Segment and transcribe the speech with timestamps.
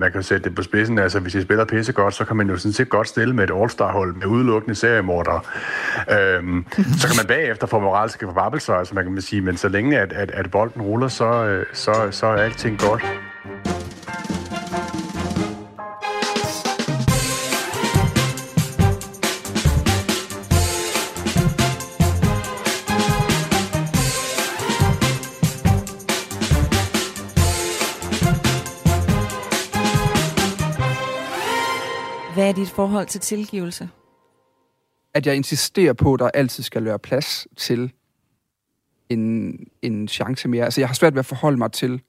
[0.00, 2.48] Man kan sætte det på spidsen, altså hvis I spiller pisse godt, så kan man
[2.48, 5.40] jo sådan set godt stille med et All-Star-hold med udelukkende seriemordere.
[6.10, 6.66] Øhm,
[7.00, 10.12] så kan man bagefter få moralske forbabelser, altså man kan sige, men så længe at,
[10.12, 13.02] at, at bolden ruller, så, øh, så, så er alting godt.
[32.78, 33.88] Forhold til tilgivelse?
[35.14, 37.92] At jeg insisterer på, at der altid skal være plads til
[39.08, 40.64] en, en chance mere.
[40.64, 42.02] Altså, jeg har svært ved at forholde mig til,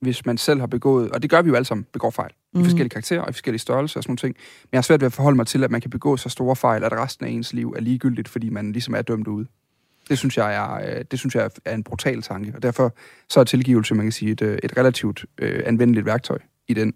[0.00, 2.30] hvis man selv har begået, og det gør vi jo alle sammen, begår fejl.
[2.52, 2.60] Mm.
[2.60, 4.36] I forskellige karakterer og i forskellige størrelser og sådan nogle ting.
[4.62, 6.56] Men jeg har svært ved at forholde mig til, at man kan begå så store
[6.56, 9.46] fejl, at resten af ens liv er ligegyldigt, fordi man ligesom er dømt ude.
[10.08, 12.94] Det synes jeg er, øh, det synes jeg er en brutal tanke, og derfor
[13.28, 16.38] så er tilgivelse, man kan sige, et, øh, et relativt øh, anvendeligt værktøj
[16.68, 16.94] i den,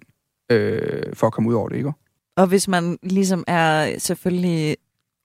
[0.50, 1.92] øh, for at komme ud over det, ikke?
[2.36, 4.76] Og hvis man ligesom er selvfølgelig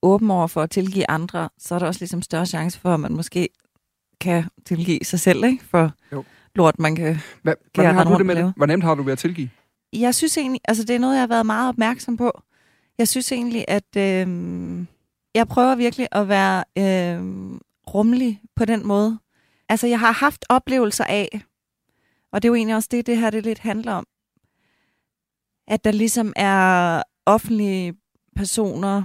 [0.02, 3.00] åben over for at tilgive andre, så er der også ligesom større chance for, at
[3.00, 3.50] man måske
[4.22, 5.66] kan tilgive sig selv, ikke?
[5.66, 6.24] For Jo.
[6.56, 7.18] lort, man kan...
[7.44, 8.54] Hva, Kan hvordan har du det med det?
[8.58, 9.50] Hvor nemt har du ved at tilgive?
[9.94, 12.42] Jeg synes egentlig, altså det er noget, jeg har været meget opmærksom på.
[12.98, 14.28] Jeg synes egentlig, at øh,
[15.36, 17.22] jeg prøver virkelig at være øh,
[17.94, 19.20] rummelig på den måde.
[19.70, 21.42] Altså jeg har haft oplevelser af,
[22.32, 24.06] og det er jo egentlig også det, det her det lidt handler om,
[25.70, 27.94] at der ligesom er offentlige
[28.36, 29.04] personer,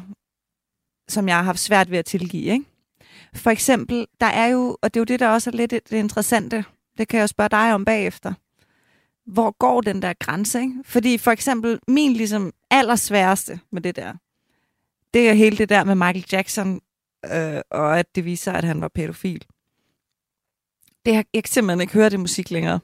[1.09, 2.53] som jeg har haft svært ved at tilgive.
[2.53, 2.65] Ikke?
[3.35, 5.93] For eksempel, der er jo, og det er jo det, der også er lidt det
[5.93, 6.65] interessante,
[6.99, 8.35] det kan jeg jo spørge dig om bagefter.
[9.27, 10.61] Hvor går den der grænse?
[10.61, 10.75] Ikke?
[10.85, 14.13] Fordi for eksempel, min ligesom allersværeste med det der,
[15.15, 16.81] det er hele det der med Michael Jackson,
[17.33, 19.45] øh, og at det viser, at han var pædofil.
[21.07, 22.81] Det har, jeg kan simpelthen ikke høre det musik længere.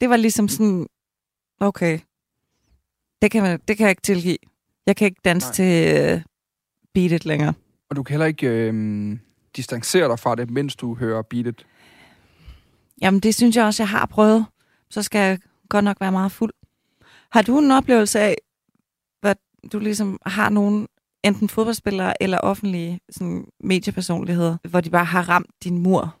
[0.00, 0.86] Det var ligesom sådan,
[1.60, 1.98] okay,
[3.22, 4.36] det kan, man, det kan jeg ikke tilgive.
[4.86, 5.54] Jeg kan ikke danse Nej.
[5.54, 6.22] til uh,
[6.94, 7.54] Beat It længere.
[7.90, 9.16] Og du kan heller ikke øh,
[9.56, 11.66] distancere dig fra det, mens du hører Beat It.
[13.02, 14.46] Jamen, det synes jeg også, jeg har prøvet.
[14.90, 15.38] Så skal jeg
[15.68, 16.52] godt nok være meget fuld.
[17.30, 18.36] Har du en oplevelse af,
[19.20, 19.34] hvad
[19.72, 20.88] du ligesom har nogen,
[21.24, 26.16] enten fodboldspillere eller offentlige sådan, mediepersonligheder, hvor de bare har ramt din mur?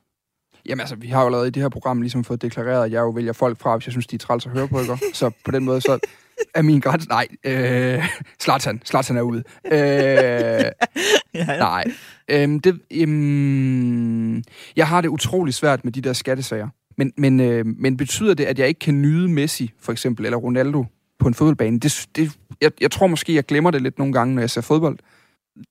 [0.66, 3.00] Jamen altså, vi har jo allerede i det her program ligesom fået deklareret, at jeg
[3.00, 4.98] jo vælger folk fra, hvis jeg synes, de er træls at høre på, ikke?
[5.12, 5.98] Så på den måde, så
[6.54, 7.08] er min grænse...
[7.08, 8.08] Nej, øh,
[8.40, 8.82] Zlatan.
[8.86, 9.42] Zlatan er ude.
[9.64, 9.72] Øh,
[11.34, 11.84] Ja, nej.
[12.28, 14.42] Øhm, det, øhm,
[14.76, 16.68] jeg har det utrolig svært med de der skattesager.
[16.98, 20.38] Men, men, øh, men betyder det, at jeg ikke kan nyde Messi, for eksempel, eller
[20.38, 20.84] Ronaldo
[21.18, 21.80] på en fodboldbane?
[21.80, 24.60] Det, det, jeg, jeg tror måske, jeg glemmer det lidt nogle gange, når jeg ser
[24.60, 24.98] fodbold.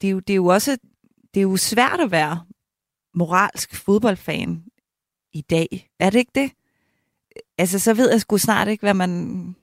[0.02, 0.78] det, er jo, det er jo også
[1.34, 2.40] det er jo svært at være
[3.14, 4.64] moralsk fodboldfan
[5.34, 5.90] i dag.
[6.00, 6.52] Er det ikke det?
[7.58, 9.56] Altså, så ved jeg sgu snart ikke, hvad man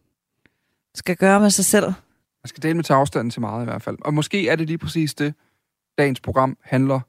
[0.95, 1.85] skal gøre med sig selv.
[2.43, 3.97] Man skal dele med tage afstanden til meget i hvert fald.
[4.01, 5.35] Og måske er det lige præcis det,
[5.99, 7.01] dagens program handler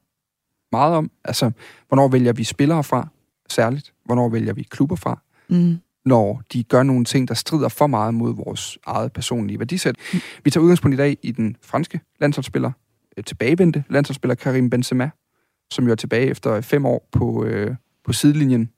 [0.72, 1.12] meget om.
[1.24, 1.52] Altså,
[1.88, 3.08] hvornår vælger vi spillere fra,
[3.50, 3.94] særligt?
[4.06, 5.22] Hvornår vælger vi klubber fra?
[5.50, 5.78] Mm.
[6.06, 9.96] når de gør nogle ting, der strider for meget mod vores eget personlige værdisæt.
[10.44, 12.72] Vi tager udgangspunkt i dag i den franske landsholdsspiller,
[13.18, 15.09] øh, tilbagevendte landsholdsspiller Karim Benzema,
[15.72, 17.75] som jo er tilbage efter fem år på, øh,
[18.06, 18.69] på sidelinjen,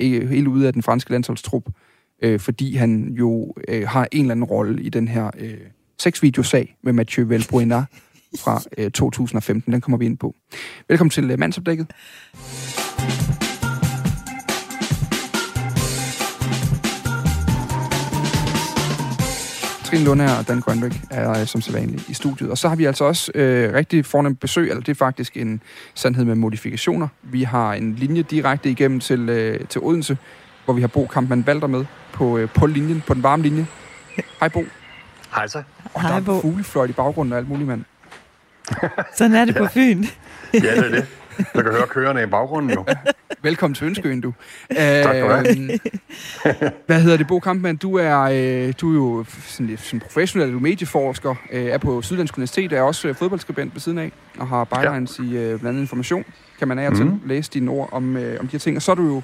[0.00, 1.68] helt ude af den franske landsholdstrup,
[2.22, 5.58] øh, fordi han jo øh, har en eller anden rolle i den her øh,
[5.98, 7.84] sexvideosag med Mathieu Valbuena
[8.38, 9.72] fra øh, 2015.
[9.72, 10.34] Den kommer vi ind på.
[10.88, 11.86] Velkommen til øh, mandsopdækket.
[19.92, 22.50] Trine Lunde og Dan Grønbæk er øh, som sædvanligt i studiet.
[22.50, 25.62] Og så har vi altså også øh, rigtig fornemt besøg, eller det er faktisk en
[25.94, 27.08] sandhed med modifikationer.
[27.22, 30.18] Vi har en linje direkte igennem til, øh, til Odense,
[30.64, 33.66] hvor vi har Bo Kampmann Valder med på, øh, på linjen, på den varme linje.
[34.40, 34.64] Hej Bo.
[35.34, 35.62] Hej så.
[35.94, 36.36] Og Hej, der Bo.
[36.36, 37.84] er fuglefløjt i baggrunden og alt muligt, mand.
[39.16, 40.04] Sådan er det på Fyn.
[40.54, 41.06] Ja, det er det.
[41.38, 42.84] Du kan høre kørende i baggrunden jo.
[43.42, 44.32] Velkommen til Ønskeøen, du.
[44.70, 45.72] Tak skal du have.
[45.72, 47.76] Øh, Hvad hedder det, Bo Kampmann?
[47.76, 51.78] Du er, øh, du er jo sådan, lidt sådan professionel, du er medieforsker, øh, er
[51.78, 55.24] på Syddansk Universitet, er også øh, fodboldskribent ved siden af, og har bylines ja.
[55.24, 56.24] i øh, blandt andet information,
[56.58, 57.20] kan man af og til Mhm.
[57.26, 58.76] læse dine ord om, øh, om de her ting.
[58.76, 59.22] Og så er du jo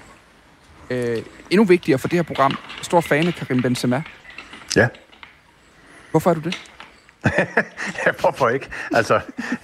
[0.90, 4.02] øh, endnu vigtigere for det her program, stor fan af Karim Benzema.
[4.76, 4.88] Ja.
[6.10, 6.58] Hvorfor er du det?
[8.06, 8.68] Ja, hvorfor ikke?
[8.94, 9.20] Altså,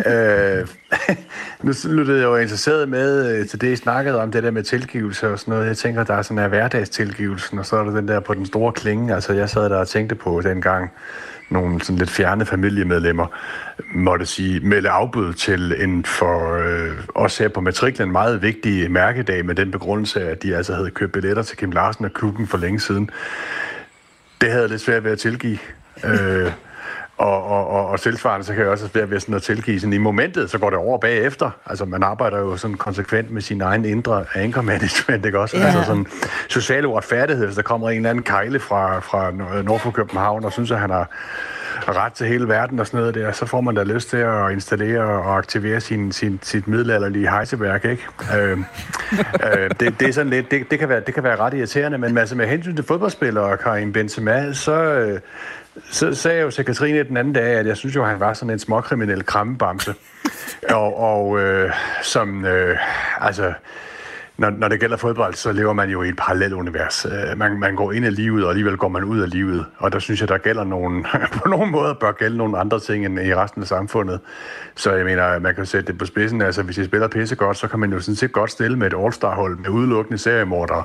[0.06, 0.68] øh,
[1.62, 4.62] nu lyttede jeg jo interesseret med øh, til det, I snakkede om, det der med
[4.62, 5.66] tilgivelse og sådan noget.
[5.66, 8.46] Jeg tænker, der er sådan en hverdagstilgivelsen, og så er der den der på den
[8.46, 9.14] store klinge.
[9.14, 10.90] Altså, jeg sad der og tænkte på dengang,
[11.50, 13.26] nogle sådan lidt fjerne familiemedlemmer
[13.94, 19.44] måtte sige, melde afbud til en for øh, os her på matriklen meget vigtig mærkedag
[19.44, 22.58] med den begrundelse, at de altså havde købt billetter til Kim Larsen og klubben for
[22.58, 23.10] længe siden
[24.44, 25.58] det havde jeg lidt svært ved at tilgive.
[26.04, 26.52] Øh,
[27.16, 29.92] og, og, og, og tilsvarende, så kan jeg også være ved sådan at tilgive sådan
[29.92, 31.50] i momentet, så går det over bagefter.
[31.66, 35.56] Altså, man arbejder jo sådan konsekvent med sin egen indre anger management, ikke også?
[35.56, 35.64] Ja.
[35.64, 36.06] Altså sådan
[36.48, 39.30] social uretfærdighed, hvis der kommer en eller anden kejle fra, fra
[39.62, 41.08] nord for København, og synes, at han har
[41.88, 44.52] ret til hele verden og sådan noget der, så får man da lyst til at
[44.52, 48.06] installere og aktivere sin, sin, sit middelalderlige hejseværk, ikke?
[48.38, 51.54] Øh, øh, det, det, er sådan lidt, det, det, kan være, det kan være ret
[51.54, 55.20] irriterende, men altså med hensyn til fodboldspillere og Karim Benzema, så, øh,
[55.90, 58.20] så sagde jeg jo til Katrine den anden dag, at jeg synes jo, at han
[58.20, 59.94] var sådan en småkriminel krammebamse.
[60.70, 61.72] og og øh,
[62.02, 62.78] som, øh,
[63.20, 63.52] altså,
[64.36, 67.06] når, når det gælder fodbold, så lever man jo i et parallelt univers.
[67.06, 69.66] Øh, man, man går ind i livet, og alligevel går man ud af livet.
[69.78, 71.04] Og der synes jeg, der gælder nogle,
[71.42, 74.20] på nogle måder bør gælde nogle andre ting end i resten af samfundet.
[74.74, 76.42] Så jeg mener, man kan sætte det på spidsen.
[76.42, 78.86] Altså, hvis I spiller pisse godt, så kan man jo sådan set godt stille med
[78.86, 80.82] et all-star-hold med udelukkende seriemordere.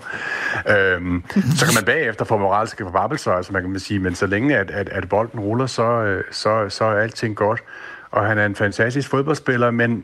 [0.69, 1.23] Øhm,
[1.55, 4.71] så kan man bagefter få moralske forbabelser, altså man kan sige, men så længe at,
[4.71, 7.63] at, at bolden ruller, så, øh, så, så er alting godt.
[8.11, 10.03] Og han er en fantastisk fodboldspiller, men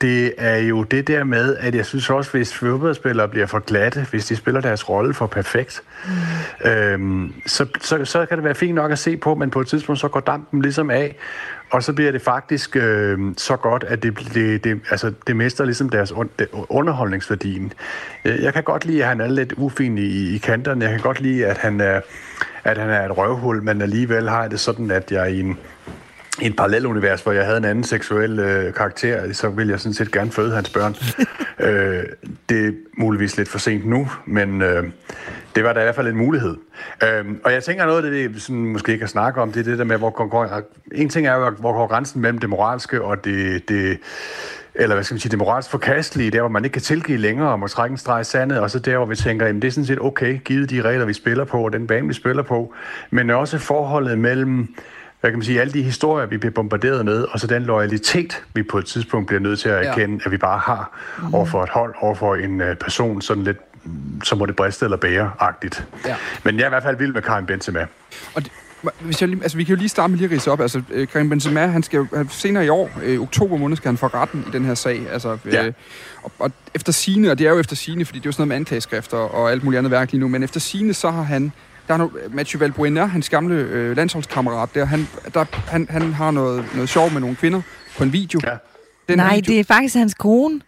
[0.00, 4.06] det er jo det der med, at jeg synes også, hvis fodboldspillere bliver for glatte,
[4.10, 5.82] hvis de spiller deres rolle for perfekt,
[6.64, 6.70] mm.
[6.70, 9.66] øhm, så, så, så kan det være fint nok at se på, men på et
[9.66, 11.16] tidspunkt så går dampen ligesom af,
[11.70, 15.64] og så bliver det faktisk øh, så godt, at det, det, det, altså, det mister
[15.64, 17.72] ligesom deres un, det, underholdningsværdien.
[18.24, 20.84] Jeg kan godt lide, at han er lidt ufin i, i kanterne.
[20.84, 22.00] Jeg kan godt lide, at han er,
[22.64, 25.58] at han er et røvhul, men alligevel har jeg det sådan, at jeg i en
[26.42, 29.94] i et parallelunivers, hvor jeg havde en anden seksuel øh, karakter, så ville jeg sådan
[29.94, 30.96] set gerne føde hans børn.
[31.68, 32.04] øh,
[32.48, 34.84] det er muligvis lidt for sent nu, men øh,
[35.56, 36.56] det var da i hvert fald en mulighed.
[37.02, 39.60] Øh, og jeg tænker noget af det, vi sådan, måske ikke kan snakke om, det
[39.60, 42.48] er det der med, hvor konkurren- en ting er jo, hvor går grænsen mellem det
[42.48, 43.98] moralske og det, det
[44.74, 47.48] eller hvad skal man sige, det moralsk forkastelige, der hvor man ikke kan tilgive længere
[47.48, 49.68] og må trække en streg i sandet, og så der hvor vi tænker, jamen det
[49.68, 52.42] er sådan set okay, givet de regler, vi spiller på, og den bane, vi spiller
[52.42, 52.74] på,
[53.10, 54.74] men også forholdet mellem
[55.24, 58.42] hvad kan man sige, alle de historier, vi bliver bombarderet med, og så den loyalitet,
[58.54, 60.20] vi på et tidspunkt bliver nødt til at erkende, ja.
[60.24, 61.34] at vi bare har mm.
[61.34, 63.56] over for et hold, over for en uh, person, sådan lidt,
[64.24, 65.86] så må det briste eller bære-agtigt.
[66.06, 66.16] Ja.
[66.42, 67.86] Men jeg er i hvert fald vild med Karim Benzema.
[68.34, 68.52] Og det,
[69.00, 70.60] hvis jeg altså, vi kan jo lige starte med lige at rise op.
[70.60, 73.98] Altså, øh, Karim Benzema, han skal jo senere i år, øh, oktober måned, skal han
[73.98, 75.00] få retten i den her sag.
[75.12, 75.66] Altså, Ja.
[75.66, 75.72] øh,
[76.22, 78.40] og, og, efter sine, og det er jo efter sine, fordi det er jo sådan
[78.40, 81.22] noget med anklageskrifter og alt muligt andet værk lige nu, men efter sine, så har
[81.22, 81.52] han
[81.88, 86.30] der er no, Mathieu Valbuena, hans gamle øh, landsholdskammerat der, han, der, han, han har
[86.30, 87.62] noget, noget sjov med nogle kvinder
[87.98, 88.40] på en video.
[88.44, 88.56] Ja.
[89.08, 90.60] Den Nej, video, det er faktisk hans kone.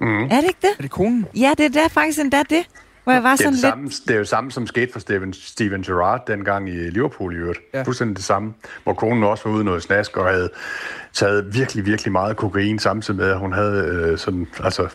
[0.00, 0.22] Mm.
[0.22, 0.70] Er det ikke det?
[0.78, 1.26] Er det konen?
[1.36, 2.66] Ja, det er der faktisk endda det.
[3.04, 3.72] Hvor jeg var Det er, sådan det, lidt...
[3.72, 7.36] samme, det er jo samme, som skete for Steven, Steven Gerrard dengang i Liverpool i
[7.36, 7.58] øvrigt.
[7.74, 7.82] Ja.
[7.82, 8.54] Fuldstændig det samme.
[8.84, 10.50] Hvor konen også var ude noget snask og havde
[11.12, 14.88] taget virkelig, virkelig meget kokain, samtidig med, at hun havde øh, sådan, altså,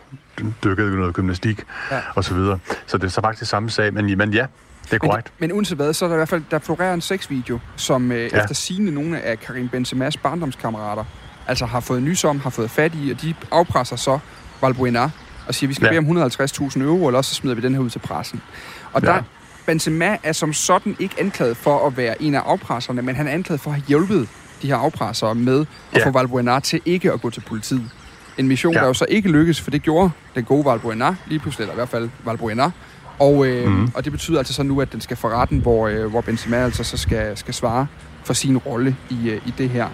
[0.64, 2.02] dykket i noget gymnastik ja.
[2.16, 2.60] og så videre.
[2.86, 4.46] Så det er så faktisk samme sag, men, men ja,
[4.84, 5.34] det er Men, korrekt.
[5.40, 8.18] men uanset hvad, så er der i hvert fald, der florerer en sexvideo, som øh,
[8.34, 8.42] ja.
[8.42, 11.04] Efter sine nogle af Karim Benzema's barndomskammerater,
[11.48, 14.20] altså har fået nys om, har fået fat i, og de afpresser så
[14.62, 15.10] Valbuena
[15.48, 16.00] og siger, vi skal ja.
[16.02, 18.42] Bede om 150.000 euro, eller også så smider vi den her ud til pressen.
[18.94, 19.08] Og Ja.
[19.08, 19.22] der,
[19.66, 23.32] Benzema er som sådan ikke anklaget for at være en af afpresserne, men han er
[23.32, 24.30] anklaget for at have hjulpet
[24.62, 26.08] de her afpressere med at Ja.
[26.08, 27.90] få Valbuena til ikke at gå til politiet.
[28.38, 28.80] En mission, ja.
[28.80, 31.76] Der jo så ikke lykkedes, for det gjorde den gode Valbuena lige pludselig, eller i
[31.76, 32.72] hvert fald Valbuena.
[33.20, 33.92] Og, øh, mm.
[33.96, 36.58] og det betyder altså så nu, at den skal for retten, hvor, øh, hvor Benzema
[36.58, 37.88] altså så skal, skal svare
[38.24, 39.88] for sin rolle i, øh, i det her.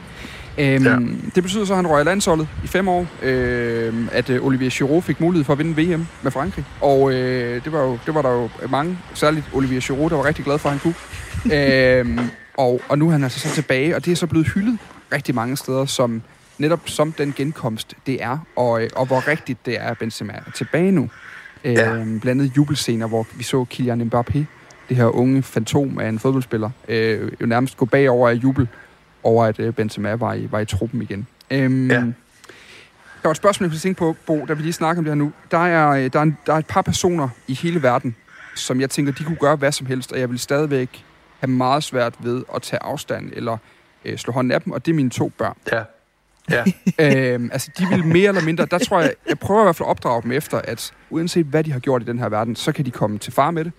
[0.57, 0.97] Øhm, ja.
[1.35, 5.01] Det betyder så, at han røg landsholdet i fem år, øh, at øh, Olivier Giroud
[5.01, 6.65] fik mulighed for at vinde VM med Frankrig.
[6.81, 10.25] Og øh, det, var jo, det var der jo mange, særligt Olivier Giroud, der var
[10.25, 10.95] rigtig glad for, at han kunne.
[11.99, 12.19] øhm,
[12.57, 14.77] og, og nu er han altså så tilbage, og det er så blevet hyldet
[15.13, 16.21] rigtig mange steder, som
[16.57, 20.33] netop som den genkomst, det er, og, øh, og hvor rigtigt det er, at Benzema
[20.33, 21.09] er tilbage nu.
[21.63, 21.93] Øh, Ja.
[22.03, 24.39] Blandt andet jubelscener, hvor vi så Kylian Mbappé,
[24.89, 28.67] det her unge fantom af en fodboldspiller, øh, jo nærmest gå bagover af jubel
[29.23, 31.27] over, at øh, Benzema var i, var i truppen igen.
[31.51, 31.95] Øhm, Ja.
[33.21, 35.11] Der var et spørgsmål, jeg kunne tænke på, Bo, da vi lige snakker om det
[35.11, 35.31] her nu.
[35.51, 38.15] Der er, øh, der, er en, der er et par personer i hele verden,
[38.55, 41.03] som jeg tænker, de kunne gøre hvad som helst, og jeg vil stadigvæk
[41.39, 43.57] have meget svært ved at tage afstand eller
[44.05, 45.57] øh, slå hånden af dem, og det er mine to børn.
[45.71, 45.83] Ja.
[46.51, 46.63] Ja.
[47.34, 48.65] øhm, altså, de vil mere eller mindre...
[48.72, 51.63] Der tror jeg, jeg prøver i hvert fald at opdrage dem efter, at uanset hvad
[51.63, 53.72] de har gjort i den her verden, så kan de komme til far med det.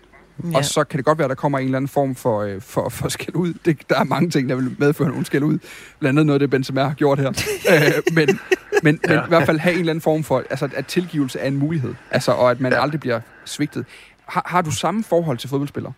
[0.53, 0.57] Ja.
[0.57, 2.61] Og så kan det godt være, at der kommer en eller anden form for, øh,
[2.61, 3.55] for, for skæld ud.
[3.65, 5.59] Det, der er mange ting, der vil medføre nogle skæld ud.
[5.99, 7.29] Blandt andet noget af det, Benzema har gjort her.
[7.73, 8.39] øh, men, men,
[8.83, 9.25] men Ja.
[9.25, 11.95] i hvert fald have en eller anden form for, altså at tilgivelse er en mulighed.
[12.11, 12.83] Altså, og at man Ja.
[12.83, 13.85] aldrig bliver svigtet.
[14.27, 15.93] Har, har du samme forhold til fodboldspillere?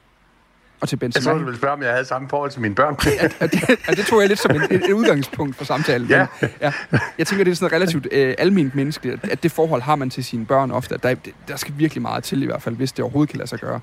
[0.82, 1.32] Og til Jeg Benzema?
[1.32, 2.94] tror, du ville spørge, om jeg havde samme forhold til mine børn.
[3.40, 6.08] Og det, og det tog jeg lidt som et, et, udgangspunkt for samtalen.
[6.08, 6.26] Ja.
[6.40, 6.72] Men, ja.
[7.18, 10.10] Jeg tænker, det er sådan relativt øh, almindeligt menneskeligt, at- at det forhold har man
[10.10, 10.94] til sine børn ofte.
[10.94, 11.14] At der,
[11.48, 13.80] der skal virkelig meget til i hvert fald, hvis det overhovedet kan lade sig gøre.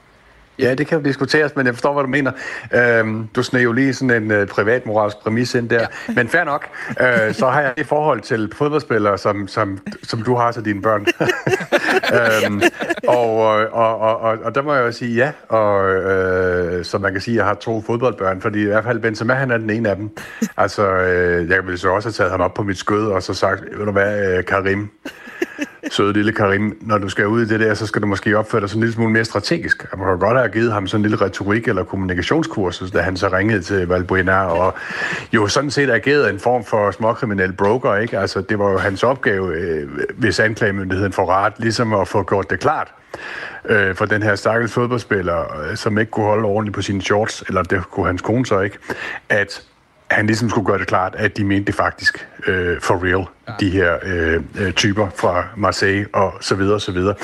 [0.59, 2.31] Ja, det kan jo diskuteres, men jeg forstår, hvad du mener.
[2.73, 5.79] Øhm, du sned jo lige sådan en uh, privat moralsk præmis ind der.
[5.79, 6.13] Ja.
[6.15, 10.35] Men fair nok, øh, så har jeg et forhold til fodboldspillere, som, som, som du
[10.35, 11.01] har til dine børn.
[12.45, 12.61] øhm,
[13.07, 13.35] og,
[13.71, 17.21] og, og, og, og der må jeg jo sige ja, og øh, så man kan
[17.21, 19.89] sige, at jeg har to fodboldbørn, fordi i hvert fald Benzema, han er den ene
[19.89, 20.09] af dem.
[20.57, 23.33] Altså, øh, jeg ville så også have taget ham op på mit skød, og så
[23.33, 24.89] sagt, ved du hvad, øh, Karim,
[25.91, 28.61] søde lille Karim, når du skal ud i det der, så skal du måske opføre
[28.61, 29.97] dig sådan en lille smule mere strategisk.
[29.97, 33.27] Man kan godt have givet ham sådan en lille retorik eller kommunikationskursus, da han så
[33.27, 34.73] ringede til Valbuena, og
[35.33, 38.19] jo sådan set agerede en form for småkriminel broker, ikke?
[38.19, 42.49] Altså, det var jo hans opgave, øh, hvis anklagemyndigheden får ret, ligesom at få gjort
[42.49, 42.93] det klart
[43.65, 47.43] øh, for den her stakkels fodboldspiller, øh, som ikke kunne holde ordentligt på sine shorts,
[47.47, 48.77] eller det kunne hans kone så ikke,
[49.29, 49.63] at
[50.11, 53.53] han ligesom skulle gøre det klart, at de mente det faktisk øh, for real, ja.
[53.59, 57.15] de her øh, øh, typer fra Marseille og så videre og så videre.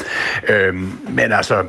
[0.50, 0.76] Øh,
[1.10, 1.64] men altså,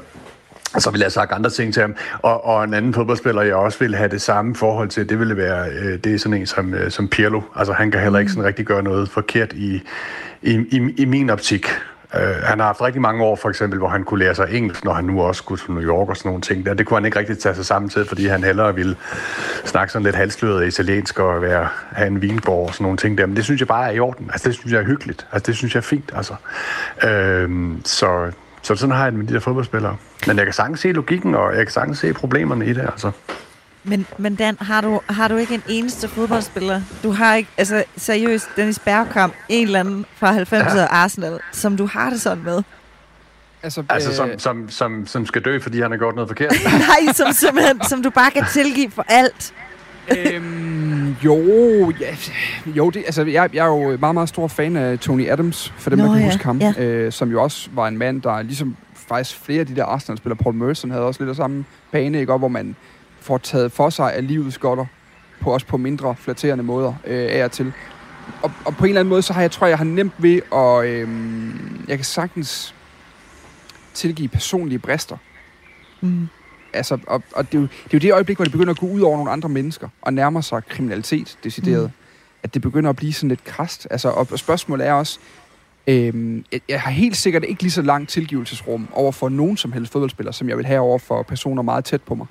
[0.79, 1.95] så ville jeg have sagt andre ting til ham.
[2.23, 5.37] Og, og en anden fodboldspiller, jeg også ville have det samme forhold til, det ville
[5.37, 7.41] være, øh, det er sådan en som, øh, som Pirlo.
[7.57, 9.83] Altså han kan heller ikke sådan rigtig gøre noget forkert i,
[10.43, 11.67] i, i, i min optik.
[12.15, 14.85] Uh, han har haft rigtig mange år, for eksempel, hvor han kunne lære sig engelsk,
[14.85, 16.67] når han nu også skulle til New York og sådan nogle ting.
[16.67, 16.75] Der.
[16.75, 18.97] Det kunne han ikke rigtig tage sig sammen til, fordi han hellere ville
[19.65, 23.27] snakke sådan lidt halsløret italiensk og være, have en vingård og sådan nogle ting der.
[23.27, 24.31] Men det synes jeg bare er i orden.
[24.33, 25.27] Altså, det synes jeg er hyggeligt.
[25.33, 26.13] Altså, det synes jeg er fint.
[26.17, 26.35] Altså.
[27.03, 28.33] Uh, så,
[28.63, 29.97] så sådan har jeg det med de der fodboldspillere.
[30.27, 33.11] Men jeg kan sagtens se logikken, og jeg kan sagtens se problemerne i det, altså.
[33.87, 36.81] Men, men Dan, har du, har du ikke en eneste fodboldspiller?
[37.03, 40.87] Du har ikke, altså seriøst, Dennis Bergkamp, en eller anden fra 90'erne ja.
[40.87, 42.63] Arsenal, som du har det sådan med?
[43.63, 44.17] Altså, altså øh...
[44.17, 46.53] som, som, som, som skal dø, fordi han har gjort noget forkert?
[46.65, 49.55] Nej, som, som, som du bare kan tilgive for alt.
[50.19, 51.37] øhm, jo,
[52.01, 52.17] ja,
[52.67, 55.91] jo det, altså, jeg, jeg er jo meget, meget stor fan af Tony Adams, for
[55.91, 56.75] dem, Nå, der kan ja, huske ham, ja.
[56.79, 58.77] øh, som jo også var en mand, der ligesom
[59.09, 62.33] faktisk flere af de der Arsenal-spillere, Paul Merson havde også lidt af samme bane, ikke?
[62.33, 62.77] Og hvor man
[63.27, 64.87] får taget for sig af livets godter,
[65.41, 67.73] på også på mindre flatterende måder øh, af og til.
[68.43, 70.13] Og, og på en eller anden måde, så har jeg, tror jeg, jeg har nemt
[70.19, 70.85] ved at...
[70.85, 71.09] Øh,
[71.89, 72.75] jeg kan sagtens
[73.95, 75.17] tilgive personlige brister.
[76.01, 76.29] Mm.
[76.73, 78.79] Altså, og, og det, er jo, det er jo det øjeblik, hvor det begynder at
[78.79, 81.85] gå ud over nogle andre mennesker, og nærmer sig kriminalitet, decideret.
[81.85, 82.05] Mm.
[82.43, 83.87] At det begynder at blive sådan lidt krast.
[83.91, 85.19] Altså, og, og spørgsmålet er også,
[85.87, 89.73] øh, jeg, jeg har helt sikkert ikke lige så langt tilgivelsesrum over for nogen som
[89.73, 92.27] helst fodboldspiller, som jeg vil have over for personer meget tæt på mig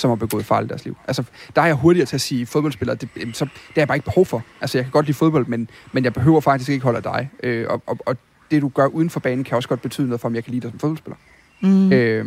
[0.00, 0.96] som har begået fejl i deres liv.
[1.08, 1.24] Altså,
[1.56, 4.04] der er jeg hurtigere til at sige, fodboldspillere, det, så, det har jeg bare ikke
[4.04, 4.42] behov for.
[4.60, 7.30] Altså, jeg kan godt lide fodbold, men, men jeg behøver faktisk ikke holde af dig.
[7.42, 8.16] Øh, og, og, og
[8.50, 10.50] det, du gør uden for banen, kan også godt betyde noget for, om jeg kan
[10.50, 11.16] lide dig som fodboldspiller.
[11.60, 11.92] Mm.
[11.92, 12.26] Øh,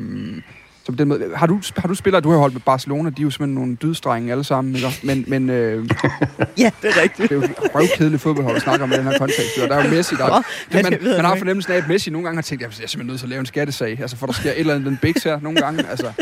[0.86, 3.22] så på den måde, har du, har du spillere, du har holdt med Barcelona, de
[3.22, 4.88] er jo simpelthen nogle dydstrenge alle sammen, ikke?
[5.04, 5.90] Men, men øh,
[6.58, 7.30] ja, det er rigtigt.
[7.30, 9.58] Det er jo røvkedeligt fodboldhold at snakke om i den her kontekst.
[9.64, 12.10] Og der er jo Messi, der, oh, det, man, man har fornemmelsen af, at Messi
[12.10, 14.26] nogle gange har tænkt, jeg er simpelthen nødt til at lave en skattesag, altså for
[14.26, 15.90] der sker et eller andet den biks her nogle gange.
[15.90, 16.12] Altså.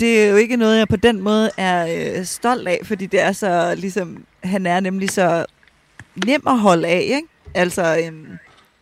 [0.00, 3.20] Det er jo ikke noget, jeg på den måde er øh, stolt af, fordi det
[3.20, 5.46] er så ligesom, han er nemlig så
[6.26, 7.28] nem at holde af, ikke?
[7.54, 8.12] Altså øh,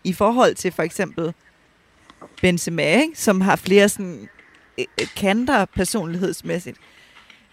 [0.04, 1.32] i forhold til for eksempel
[2.42, 3.12] Benzema, ikke?
[3.14, 4.28] som har flere sådan
[4.78, 6.78] Øh, øh, kanter personlighedsmæssigt.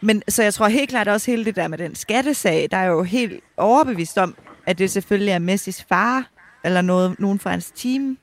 [0.02, 2.86] Men så jeg tror helt klart også hele det der med den skattesag, der er
[2.86, 6.30] jo helt overbevist om, at det selvfølgelig er Messis far,
[6.64, 8.18] eller noget, nogen fra hans team.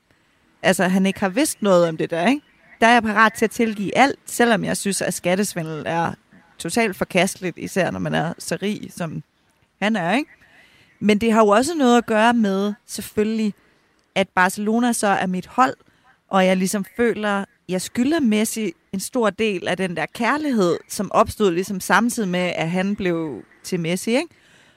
[0.62, 2.42] Altså, han ikke har vidst noget om det der, ikke?
[2.80, 6.14] Der er jeg parat til at tilgive alt, selvom jeg synes, at skattesvindel er
[6.58, 9.22] totalt forkasteligt, især når man er så rig, som
[9.82, 10.30] han er, ikke?
[11.00, 13.54] Men det har jo også noget at gøre med, selvfølgelig,
[14.14, 15.74] at Barcelona så er mit hold,
[16.28, 21.12] og jeg ligesom føler, jeg skylder Messi en stor del af den der kærlighed, som
[21.12, 24.28] opstod ligesom samtidig med, at han blev til Messi, ikke?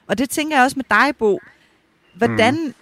[0.06, 1.40] Og det tænker jeg også med dig, Bo.
[2.14, 2.54] Hvordan...
[2.54, 2.74] Mm.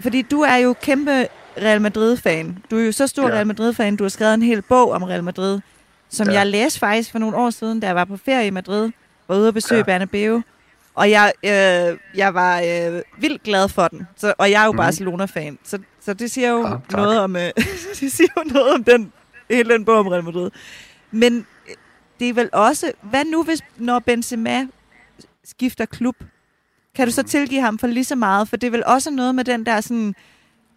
[0.00, 1.26] Fordi du er jo kæmpe
[1.58, 2.58] Real Madrid-fan.
[2.70, 3.34] Du er jo så stor ja.
[3.34, 5.60] Real Madrid-fan, du har skrevet en hel bog om Real Madrid,
[6.08, 6.32] som ja.
[6.32, 8.90] jeg læste faktisk for nogle år siden, da jeg var på ferie i Madrid,
[9.28, 9.84] var ude og besøge ja.
[9.84, 10.42] Bernabeu.
[10.94, 14.06] Og jeg, øh, jeg var øh, vildt glad for den.
[14.16, 14.78] Så, og jeg er jo mm.
[14.78, 15.58] Barcelona-fan.
[15.64, 17.50] Så, så det siger jo ja, noget om øh,
[18.00, 19.12] det siger jo noget om den
[19.50, 20.50] hele den bog om Real Madrid.
[21.10, 21.74] Men øh,
[22.20, 24.66] det er vel også, hvad nu hvis, når Benzema
[25.44, 26.16] skifter klub?
[26.94, 28.48] Kan du så tilgive ham for lige så meget?
[28.48, 30.14] For det er vel også noget med den der sådan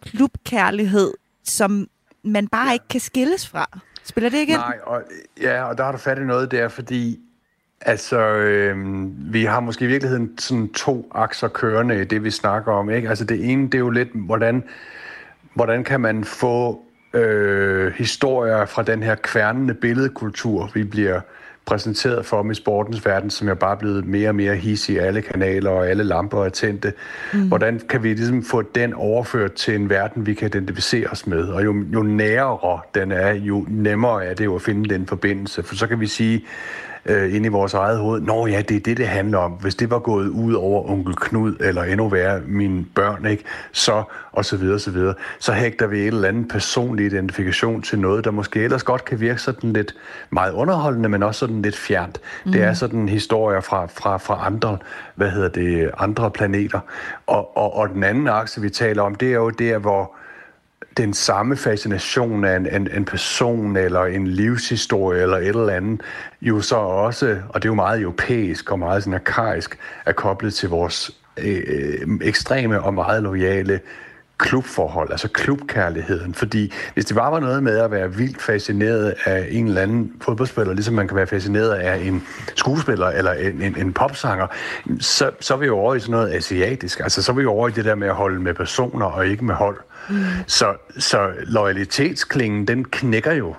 [0.02, 1.12] klubkærlighed,
[1.44, 1.88] som
[2.24, 3.78] man bare ikke kan skilles fra.
[4.04, 5.02] Spiller det ikke Nej, og,
[5.40, 7.20] ja, og der har du fat i noget der, fordi
[7.80, 8.76] altså, øh,
[9.32, 12.90] vi har måske i virkeligheden sådan to akser kørende i det, vi snakker om.
[12.90, 13.08] Ikke?
[13.08, 14.64] Altså det ene, det er jo lidt, hvordan,
[15.54, 21.20] hvordan kan man få øh, historier fra den her kværnende billedkultur, vi bliver
[21.66, 24.98] præsenteret for i sportens verden, som jeg bare er blevet mere og mere hissig i
[24.98, 26.92] alle kanaler, og alle lamper er tændte.
[27.32, 27.48] Mm.
[27.48, 31.48] Hvordan kan vi ligesom få den overført til en verden, vi kan identificere os med?
[31.48, 35.62] Og jo, jo nærere den er, jo nemmere er det jo at finde den forbindelse.
[35.62, 36.44] For så kan vi sige,
[37.06, 39.52] øh, inde i vores eget hoved, Nå ja, det er det, det handler om.
[39.52, 43.44] Hvis det var gået ud over onkel Knud, eller endnu værre, mine børn, ikke?
[43.72, 44.02] så
[44.32, 45.14] og så videre, så videre.
[45.38, 49.20] Så hægter vi et eller andet personlig identifikation til noget, der måske ellers godt kan
[49.20, 49.94] virke sådan lidt
[50.30, 52.20] meget underholdende, men også sådan lidt fjernt.
[52.44, 52.52] Mm.
[52.52, 54.78] Det er sådan historier fra, fra, fra andre,
[55.14, 56.80] hvad hedder det, andre planeter.
[57.26, 60.16] Og, og, og den anden akse, vi taler om, det er jo der, hvor
[60.96, 66.00] den samme fascination af en, en, en person eller en livshistorie eller et eller andet,
[66.42, 70.54] jo så også, og det er jo meget europæisk og meget sådan arkaisk, er koblet
[70.54, 73.80] til vores øh, øh ekstreme og meget lojale
[74.40, 76.34] klubforhold, altså klubkærligheden.
[76.34, 80.12] Fordi hvis det bare var noget med at være vildt fascineret af en eller anden
[80.22, 82.22] fodboldspiller, ligesom man kan være fascineret af en
[82.54, 84.46] skuespiller eller en, en, en popsanger,
[85.00, 87.00] så, så er vi jo over i sådan noget asiatisk.
[87.00, 89.26] Altså så er vi jo over i det der med at holde med personer og
[89.26, 89.76] ikke med hold.
[90.08, 90.16] Mm.
[90.46, 93.54] Så, så loyalitetsklingen, den knækker jo.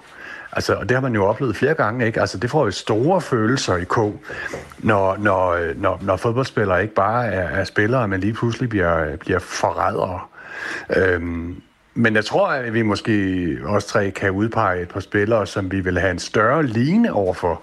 [0.51, 2.21] Altså, og det har man jo oplevet flere gange, ikke?
[2.21, 3.97] Altså, det får jo store følelser i K,
[4.79, 9.39] når, når, når, når fodboldspillere ikke bare er, er spillere, men lige pludselig bliver, bliver
[9.39, 10.19] forrædere.
[10.97, 11.61] Øhm,
[11.93, 15.79] men jeg tror, at vi måske også tre kan udpege et par spillere, som vi
[15.79, 17.61] vil have en større ligne overfor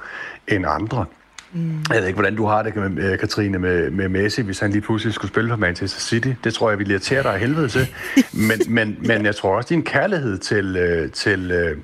[0.48, 1.04] end andre.
[1.52, 1.82] Mm.
[1.90, 4.82] Jeg ved ikke, hvordan du har det, øh, Katrine, med, med Messi, hvis han lige
[4.82, 6.32] pludselig skulle spille for Manchester City.
[6.44, 7.88] Det tror jeg, vi irriterer dig af helvede til.
[8.48, 11.76] Men, men, men jeg tror også, din kærlighed til, øh, til, øh,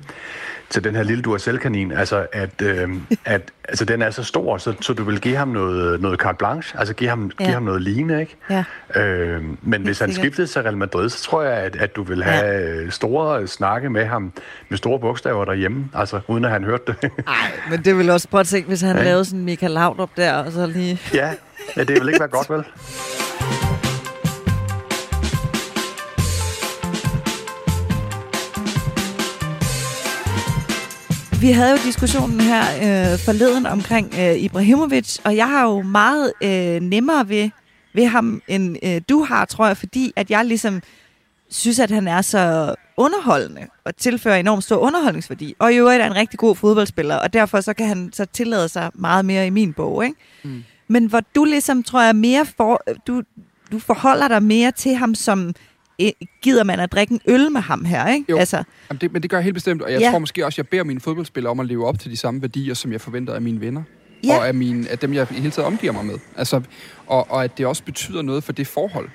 [0.69, 2.89] til den her lille Duracell-kanin, altså at, øh,
[3.25, 6.37] at altså, den er så stor, så, så du vil give ham noget, noget carte
[6.37, 7.43] blanche, altså give ham, ja.
[7.43, 8.35] give ham noget lignende, ikke?
[8.49, 8.63] Ja.
[9.01, 12.23] Øh, men hvis han skiftede til Real Madrid, så tror jeg, at, at du vil
[12.23, 12.89] have ja.
[12.89, 14.33] store snakke med ham
[14.69, 17.11] med store bogstaver derhjemme, altså uden at han hørte det.
[17.25, 17.35] Nej,
[17.69, 19.03] men det vil også prøve at tænke, hvis han ja.
[19.03, 20.99] lavede sådan Michael Laudrup der, og så lige...
[21.13, 21.33] ja,
[21.77, 22.63] ja, det vil ikke være godt, vel?
[31.41, 36.33] Vi havde jo diskussionen her øh, forleden omkring øh, Ibrahimovic, og jeg har jo meget
[36.43, 37.49] øh, nemmere ved,
[37.93, 40.81] ved ham, end øh, du har, tror jeg, fordi at jeg ligesom
[41.49, 45.55] synes, at han er så underholdende og tilfører enormt stor underholdningsværdi.
[45.59, 48.69] Og i øvrigt er en rigtig god fodboldspiller, og derfor så kan han så tillade
[48.69, 50.05] sig meget mere i min bog.
[50.05, 50.15] Ikke?
[50.43, 50.63] Mm.
[50.87, 53.21] Men hvor du ligesom, tror jeg, mere for, du,
[53.71, 55.53] du forholder dig mere til ham som
[56.41, 58.25] gider man at drikke en øl med ham her, ikke?
[58.29, 60.11] Jo, altså, Jamen det, men det gør jeg helt bestemt, og jeg ja.
[60.11, 62.73] tror måske også, jeg beder mine fodboldspillere om at leve op til de samme værdier,
[62.73, 63.83] som jeg forventer af mine venner.
[64.23, 64.37] Ja.
[64.37, 66.15] Og af, mine, af dem, jeg hele tiden omgiver mig med.
[66.37, 66.61] Altså,
[67.07, 69.09] og, og at det også betyder noget for det forhold,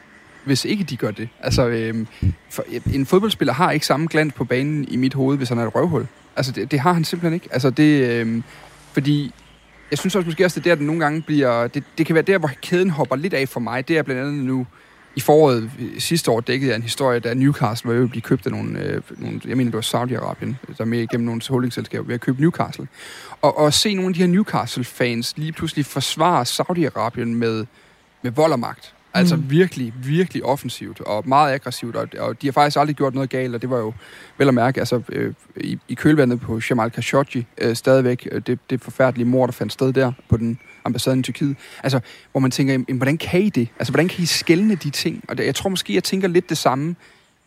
[0.45, 1.29] hvis ikke de gør det.
[1.41, 2.07] Altså, øhm,
[2.51, 2.65] for,
[2.95, 5.75] en fodboldspiller har ikke samme glans på banen i mit hoved, hvis han er et
[5.75, 6.07] røvhul.
[6.37, 7.49] Altså, det, det har han simpelthen ikke.
[7.53, 8.11] Altså, det...
[8.11, 8.43] Øhm,
[8.93, 9.35] fordi
[9.91, 11.67] jeg synes også måske også, det er der, den nogle gange bliver...
[11.67, 13.89] Det, det kan være der, hvor kæden hopper lidt af for mig.
[13.89, 14.67] Det er blandt andet nu
[15.17, 18.53] i foråret sidste år dækkede jeg en historie, da Newcastle var jo blive købt af
[18.53, 22.21] nogle, øh, nogle jeg mener det var Saudi-Arabien, der med igennem nogle holdingselskaber ved at
[22.21, 22.89] købe Newcastle.
[23.43, 27.67] Og, og se nogle af de her Newcastle-fans lige pludselig forsvare Saudi-Arabien med,
[28.23, 28.95] med vold og magt.
[29.15, 29.51] Altså mm.
[29.51, 33.55] virkelig, virkelig offensivt og meget aggressivt, og, og de har faktisk aldrig gjort noget galt,
[33.55, 33.93] og det var jo
[34.39, 38.59] vel at mærke, altså øh, i, i kølvandet på Jamal Khashoggi øh, stadigvæk, øh, det,
[38.71, 41.57] det forfærdelige mord, der fandt sted der på den ambassaden i Tyrkiet.
[41.83, 42.01] Altså,
[42.33, 43.69] hvor man tænker, jamen, hvordan kan I det?
[43.79, 45.25] Altså, hvordan kan I skælne de ting?
[45.29, 46.97] Og det, jeg tror måske, jeg tænker lidt det samme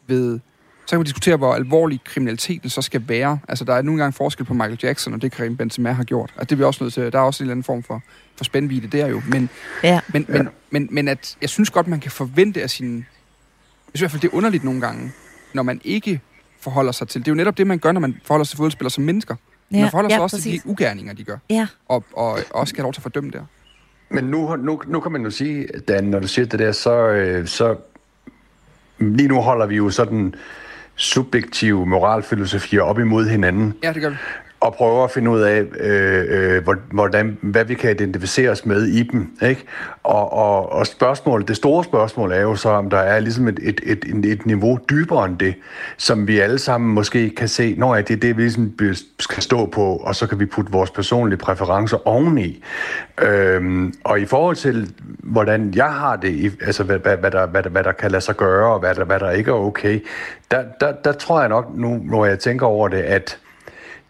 [0.08, 0.40] ved...
[0.86, 3.40] Så kan vi diskutere, hvor alvorlig kriminaliteten så skal være.
[3.48, 6.34] Altså, der er nogle gange forskel på Michael Jackson og det, Karim Benzema har gjort.
[6.38, 7.12] Altså, det er vi også nødt til.
[7.12, 8.02] Der er også en eller anden form for,
[8.36, 9.22] for spændvidde der jo.
[9.28, 9.50] Men,
[9.84, 10.00] ja.
[10.14, 12.96] men, men, men, men at, jeg synes godt, man kan forvente af sin...
[12.98, 13.04] Jeg
[13.94, 15.12] synes i hvert fald, det er underligt nogle gange,
[15.54, 16.20] når man ikke
[16.60, 17.22] forholder sig til...
[17.22, 19.36] Det er jo netop det, man gør, når man forholder sig til fodboldspillere som mennesker.
[19.74, 20.62] Ja, man forholder sig ja, også præcis.
[20.62, 21.38] til de ugerninger, de gør.
[21.50, 21.68] Ja.
[21.88, 23.46] Og, og også skal have lov til at fordømme det.
[24.10, 27.08] Men nu, nu, nu kan man jo sige, Dan, når du siger det der, så,
[27.08, 27.76] øh, så
[29.00, 30.36] lige nu holder vi jo sådan
[30.96, 33.74] subjektive moralfilosofier op imod hinanden.
[33.84, 34.16] Ja, det gør vi
[34.64, 38.86] og prøver at finde ud af, øh, øh, hvordan, hvad vi kan identificere os med
[38.86, 39.38] i dem.
[39.42, 39.66] Ikke?
[40.04, 43.60] Og, og, og spørgsmålet, det store spørgsmål er jo så, om der er ligesom et,
[43.64, 45.56] et, et, et niveau dybere end det,
[45.98, 48.74] som vi alle sammen måske kan se, når det er det, vi ligesom
[49.20, 52.64] skal stå på, og så kan vi putte vores personlige præferencer oveni.
[53.22, 57.64] Øhm, og i forhold til, hvordan jeg har det, altså hvad, hvad, hvad, der, hvad,
[57.64, 60.00] der, hvad der kan lade sig gøre, og hvad der, hvad der ikke er okay,
[60.52, 63.40] der, der, der tror jeg nok nu, når jeg tænker over det, at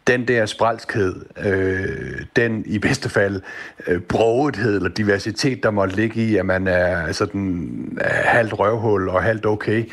[0.08, 3.42] den der spralskhed, øh, den i bedste fald
[3.88, 9.10] øh, brogethed eller diversitet, der måtte ligge i, at man er sådan øh, halvt røvhul
[9.10, 9.90] og halvt okay,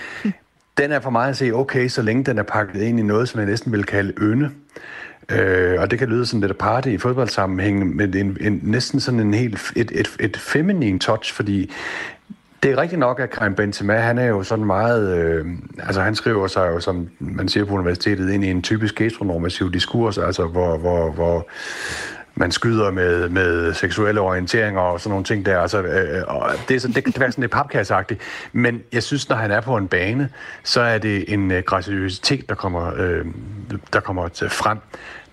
[0.78, 3.28] den er for mig at se okay, så længe den er pakket ind i noget,
[3.28, 4.50] som jeg næsten vil kalde ynde.
[5.30, 9.20] Øh, og det kan lyde sådan lidt aparte i fodboldsammenhæng, men en, en, næsten sådan
[9.20, 11.70] en helt, et, et, et feminin touch, fordi
[12.62, 15.46] det er rigtigt nok, at Karim Benzema, han er jo sådan meget, øh,
[15.78, 19.72] altså han skriver sig jo, som man siger på universitetet, ind i en typisk gastronormativ
[19.72, 21.48] diskurs, altså hvor, hvor, hvor
[22.34, 25.58] man skyder med, med seksuelle orienteringer og sådan nogle ting der.
[25.58, 28.20] Altså, øh, øh, og det, er sådan, det kan være sådan lidt papkasseagtigt.
[28.52, 30.28] Men jeg synes, når han er på en bane,
[30.64, 33.26] så er det en øh, graciøsitet, der kommer, øh,
[33.92, 34.78] der kommer til frem.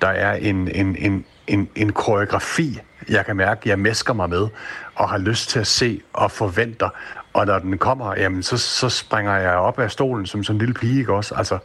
[0.01, 4.47] Der er en, en, en, en, en koreografi, jeg kan mærke, jeg mesker mig med,
[4.95, 6.89] og har lyst til at se og forventer.
[7.37, 10.59] Og når den kommer, jamen, så, så springer jeg op af stolen som sådan en
[10.59, 11.35] lille pige, ikke også?
[11.35, 11.57] Altså,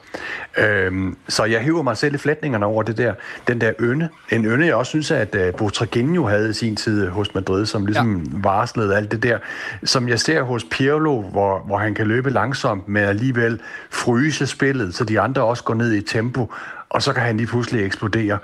[0.59, 3.15] øhm, så jeg hiver mig selv i flætningerne over det der,
[3.49, 4.09] den der ønne.
[4.31, 7.87] En ønne, jeg også synes, at uh, Botraginho havde i sin tid hos Madrid, som
[7.87, 8.31] ligesom ja.
[8.33, 9.39] varslede alt det der,
[9.85, 14.95] som jeg ser hos Pirlo, hvor, hvor han kan løbe langsomt, men alligevel fryse spillet,
[14.95, 16.53] så de andre også går ned i tempo,
[16.89, 18.39] og så kan han lige pludselig eksplodere.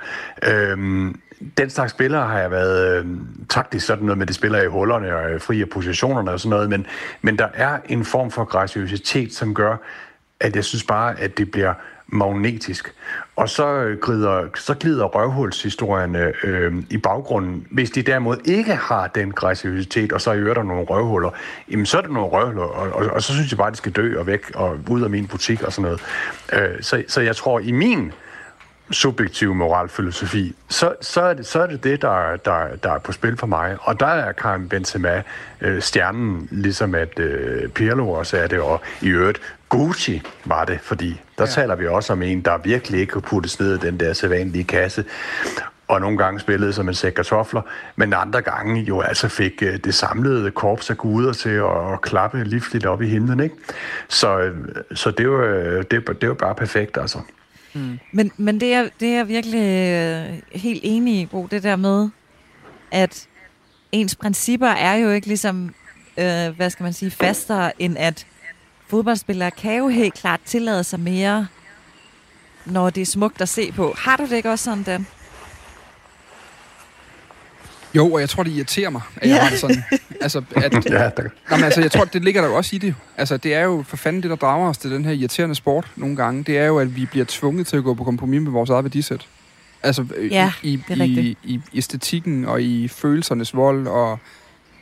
[0.49, 1.21] Øhm,
[1.59, 3.07] den slags spillere har jeg været øh,
[3.49, 6.51] taktisk sådan noget med, de spiller i hullerne og øh, fri af positionerne og sådan
[6.51, 6.87] noget, men,
[7.23, 9.77] men der er en form for graciøsitet, som gør,
[10.41, 11.75] at jeg synes bare, at det bliver
[12.07, 12.95] magnetisk.
[13.37, 17.67] Og så, øh, glider, så glider røvhulshistorierne øh, i baggrunden.
[17.71, 21.31] Hvis de derimod ikke har den graciøsitet, og så i der nogle røvhuller,
[21.71, 23.79] jamen så er det nogle røvhuller, og, og, og så synes jeg bare, at de
[23.79, 26.01] skal dø og væk og ud af min butik og sådan noget.
[26.53, 28.13] Øh, så, så jeg tror, i min
[28.91, 33.13] subjektiv moralfilosofi, så, så, er det, så er det det, der, der, der er på
[33.13, 33.77] spil for mig.
[33.81, 35.23] Og der er Karim Benzema
[35.61, 40.81] øh, stjernen, ligesom at øh, Pirlo også er det, og i øvrigt Gucci var det,
[40.83, 41.51] fordi der ja.
[41.51, 44.65] taler vi også om en, der virkelig ikke kunne puttes ned i den der sædvanlige
[44.65, 45.05] kasse,
[45.89, 47.63] og nogle gange spillede som en sæk kartofler,
[47.97, 52.01] men andre gange jo altså fik øh, det samlede korps af guder til at, at
[52.01, 53.55] klappe livligt op i himlen, ikke?
[54.09, 54.57] Så, øh,
[54.95, 55.45] så det, var,
[55.91, 57.19] det, det var bare perfekt, altså.
[57.75, 57.99] Mm.
[58.13, 61.77] Men, men det, er, det er jeg virkelig øh, helt enig i, Bo, det der
[61.77, 62.09] med,
[62.91, 63.29] at
[63.93, 65.75] ens principper er jo ikke ligesom,
[66.19, 68.27] øh, hvad skal man sige, fastere, end at
[68.89, 71.47] fodboldspillere kan jo helt klart tillade sig mere,
[72.67, 73.95] når det er smukt at se på.
[73.99, 75.07] Har du det ikke også sådan, Dan?
[77.95, 79.43] Jo, og jeg tror, det irriterer mig, at jeg ja.
[79.43, 79.83] har det sådan.
[80.21, 81.23] Altså, at, ja, der...
[81.51, 82.95] jamen, altså, jeg tror, det ligger der jo også i det.
[83.17, 85.87] Altså, det er jo for fanden det, der drager os til den her irriterende sport
[85.97, 86.45] nogle gange.
[86.45, 88.85] Det er jo, at vi bliver tvunget til at gå på kompromis med vores eget
[88.85, 89.27] værdisæt.
[89.83, 94.19] Altså, ja, i, i, i, i æstetikken og i følelsernes vold og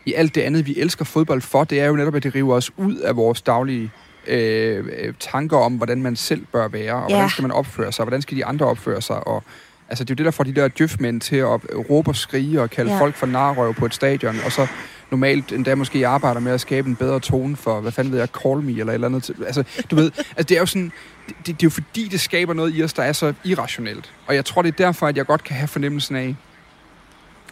[0.06, 2.54] i alt det andet, vi elsker fodbold for, det er jo netop, at det river
[2.54, 3.90] os ud af vores daglige
[4.26, 7.14] øh, øh tanker om, hvordan man selv bør være, og ja.
[7.14, 9.44] hvordan skal man opføre sig, og hvordan skal de andre opføre sig, og
[9.88, 12.62] Altså, det er jo det, der får de der djøfmænd til at råbe og skrige
[12.62, 13.00] og kalde ja.
[13.00, 14.66] folk for narrøv på et stadion, og så
[15.10, 18.28] normalt endda måske arbejder med at skabe en bedre tone for, hvad fanden ved jeg,
[18.42, 19.30] call me eller et eller andet.
[19.46, 20.92] Altså, du ved, altså, det er jo sådan,
[21.28, 24.12] det, det, er jo fordi, det skaber noget i os, der er så irrationelt.
[24.26, 26.36] Og jeg tror, det er derfor, at jeg godt kan have fornemmelsen af,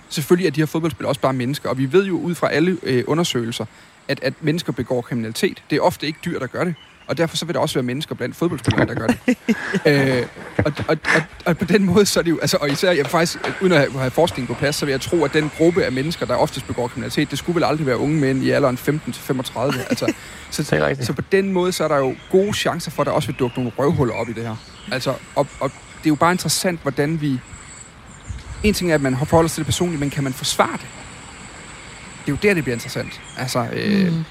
[0.08, 2.76] selvfølgelig er de her fodboldspillere også bare mennesker, og vi ved jo ud fra alle
[2.82, 3.64] øh, undersøgelser,
[4.08, 5.62] at, at mennesker begår kriminalitet.
[5.70, 6.74] Det er ofte ikke dyr, der gør det
[7.06, 9.36] og derfor så vil der også være mennesker blandt fodboldspillere, der gør det.
[10.20, 10.26] øh,
[10.58, 13.06] og, og, og, og på den måde, så er det jo, altså, og især, jeg
[13.06, 15.84] faktisk, uden at have, have forskning på plads, så vil jeg tro, at den gruppe
[15.84, 18.78] af mennesker, der oftest begår kriminalitet, det skulle vel aldrig være unge mænd i alderen
[18.78, 19.60] 15-35.
[19.94, 20.12] Altså,
[20.50, 23.12] så, så, så på den måde, så er der jo gode chancer for, at der
[23.12, 24.56] også vil dukke nogle røvhuller op i det her.
[24.92, 27.40] Altså, og, og det er jo bare interessant, hvordan vi...
[28.62, 30.86] En ting er, at man forholder sig til det personligt, men kan man forsvare det?
[32.26, 33.20] Det er jo der, det bliver interessant.
[33.38, 34.24] Altså, øh, mm.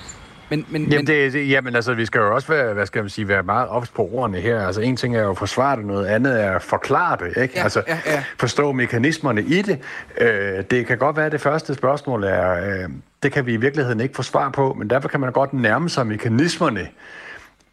[0.49, 3.10] Men, men, jamen, det, det, jamen, altså, vi skal jo også være, hvad skal man
[3.10, 4.65] sige, være meget ops på ordene her.
[4.67, 7.53] Altså, en ting er jo at forsvare det, noget andet er at forklare det, ikke?
[7.56, 8.23] Ja, altså, ja, ja.
[8.39, 9.79] forstå mekanismerne i det.
[10.17, 12.89] Øh, det kan godt være, at det første spørgsmål er, øh,
[13.23, 15.89] det kan vi i virkeligheden ikke få svar på, men derfor kan man godt nærme
[15.89, 16.88] sig mekanismerne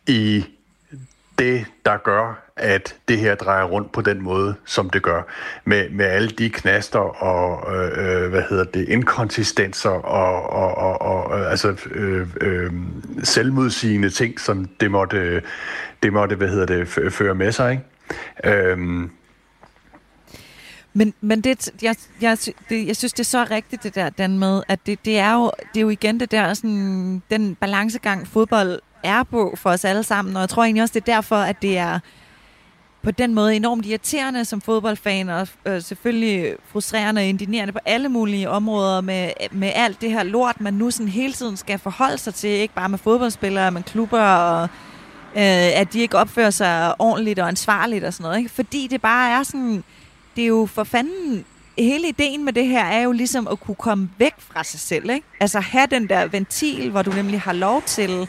[0.07, 0.45] i
[1.41, 5.23] det, der gør, at det her drejer rundt på den måde, som det gør,
[5.65, 11.03] med, med alle de knaster og, øh, øh hvad hedder det, inkonsistenser og, og, og,
[11.03, 12.73] og øh, altså øh, øh,
[13.23, 15.43] selvmodsigende ting, som det måtte,
[16.03, 18.59] det måtte hvad hedder det, føre med sig, ikke?
[18.59, 19.11] Øhm,
[20.93, 24.39] men, men det, jeg, jeg, det, jeg synes, det er så rigtigt, det der, den
[24.39, 28.27] med, at det, det, er jo, det er jo igen det der, sådan, den balancegang,
[28.27, 31.37] fodbold er på for os alle sammen, og jeg tror egentlig også, det er derfor,
[31.37, 31.99] at det er
[33.03, 38.09] på den måde enormt irriterende som fodboldfan, og øh, selvfølgelig frustrerende og indignerende på alle
[38.09, 42.19] mulige områder med, med alt det her lort, man nu sådan hele tiden skal forholde
[42.19, 44.63] sig til, ikke bare med fodboldspillere, men klubber, og
[45.37, 48.39] øh, at de ikke opfører sig ordentligt og ansvarligt og sådan noget.
[48.39, 48.51] Ikke?
[48.51, 49.85] Fordi det bare er sådan,
[50.37, 51.45] det er jo for fanden
[51.79, 55.11] hele ideen med det her er jo ligesom at kunne komme væk fra sig selv.
[55.11, 55.27] Ikke?
[55.41, 58.29] Altså have den der ventil, hvor du nemlig har lov til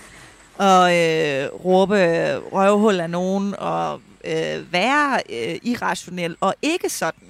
[0.62, 1.96] at øh, råbe
[2.52, 7.28] røvhul af nogen, og øh, være øh, irrationel, og ikke sådan,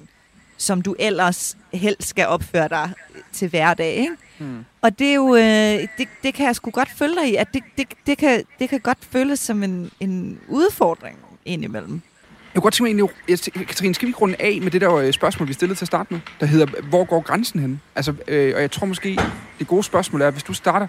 [0.58, 2.91] som du ellers helst skal opføre dig
[3.34, 4.15] til hverdag, ikke?
[4.38, 4.65] Hmm.
[4.82, 7.48] Og det er jo, øh, det, det kan jeg sgu godt følge dig i, at
[7.54, 12.02] det, det, det, kan, det kan godt føles som en, en udfordring indimellem.
[12.54, 15.13] Jeg kunne godt tænke mig egentlig, Katrine, skal vi runde af med det der øh,
[15.13, 17.82] spørgsmål, vi stillede til at starte med, der hedder, hvor går grænsen hen?
[17.96, 19.20] Altså, øh, og jeg tror måske,
[19.60, 20.88] det gode spørgsmål er, hvis du starter,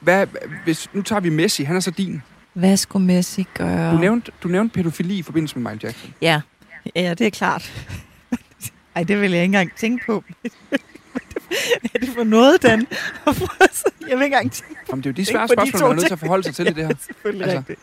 [0.00, 0.26] hvad,
[0.64, 2.22] hvis, nu tager vi Messi, han er så din.
[2.52, 3.92] Hvad skulle Messi gøre?
[3.92, 6.14] Du nævnte, du nævnte pædofili i forbindelse med Michael Jackson.
[6.22, 6.40] Ja,
[6.96, 7.72] ja det er klart.
[8.96, 10.24] Ej, det vil jeg ikke engang tænke på.
[11.80, 12.80] Hvad er det for noget, Dan?
[14.08, 15.86] jeg vil ikke engang tænke Jamen, det er jo de svære på de spørgsmål, to
[15.86, 16.94] man er nødt til at forholde sig til i det her.
[17.00, 17.58] Selvfølgelig Altså.
[17.58, 17.80] rigtigt.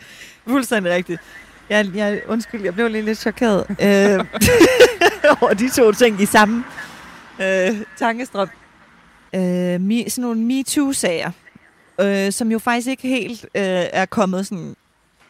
[0.47, 1.21] Fuldstændig rigtigt.
[1.69, 4.25] Jeg, jeg, undskyld, jeg blev lige lidt chokeret øh,
[5.41, 6.63] over de to ting i samme
[7.41, 8.49] øh, tankestrøm.
[9.35, 9.41] Øh,
[9.81, 11.31] me, sådan nogle MeToo-sager,
[11.99, 13.61] øh, som jo faktisk ikke helt øh,
[13.93, 14.75] er kommet sådan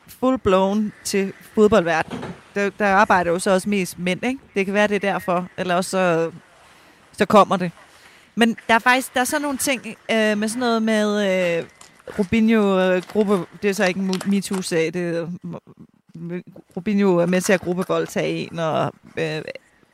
[0.07, 2.25] full-blown til fodboldverdenen.
[2.55, 4.39] Der, der arbejder jo så også mest mænd, ikke?
[4.55, 5.47] Det kan være, det er derfor.
[5.57, 6.31] Eller også så,
[7.11, 7.71] så kommer det.
[8.35, 11.07] Men der er faktisk der er sådan nogle ting øh, med sådan noget med
[11.59, 11.63] øh,
[12.19, 13.33] Rubinho-gruppe.
[13.33, 14.93] Øh, det er så ikke en MeToo-sag.
[14.93, 15.27] Det er,
[16.77, 19.41] Rubinho er med til at gruppevoldtage en, og øh,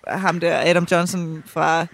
[0.08, 1.86] ham der, Adam Johnson fra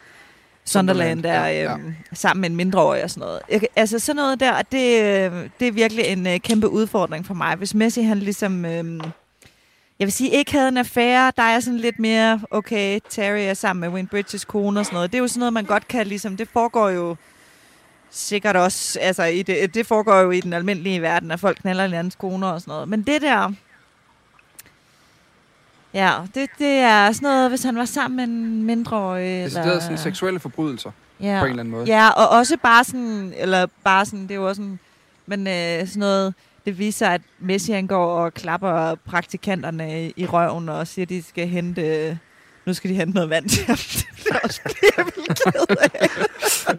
[0.70, 1.78] Sunderland, der ja, ja.
[2.14, 3.42] sammen med en mindreårig og sådan noget.
[3.50, 7.34] Jeg, altså sådan noget der, det, øh, det er virkelig en øh, kæmpe udfordring for
[7.34, 7.56] mig.
[7.56, 8.66] Hvis Messi han ligesom...
[8.66, 9.02] Øh,
[10.00, 13.54] jeg vil sige, ikke havde en affære, der er sådan lidt mere, okay, Terry er
[13.54, 15.12] sammen med Wayne Bridges kone og sådan noget.
[15.12, 17.16] Det er jo sådan noget, man godt kan ligesom, det foregår jo
[18.10, 21.84] sikkert også, altså i det, det foregår jo i den almindelige verden, at folk knaller
[21.84, 22.90] hinandens koner og sådan noget.
[22.90, 23.54] Men det der,
[25.94, 29.46] ja, det, det er sådan noget, hvis han var sammen med en mindreårig.
[29.46, 31.40] Det er eller, sådan seksuelle forbrydelser ja.
[31.40, 31.86] på en eller anden måde.
[31.86, 34.80] Ja, og også bare sådan, eller bare sådan, det er jo også sådan,
[35.26, 36.34] men øh, sådan noget,
[36.66, 41.24] det viser, at Messi han går og klapper praktikanterne i, røven og siger, at de
[41.24, 42.20] skal hente,
[42.66, 43.78] nu skal de hente noget vand til ham.
[44.24, 45.06] Det er også bliver
[46.00, 46.78] jeg.